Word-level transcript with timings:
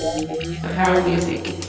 Power 0.00 1.02
music. 1.02 1.59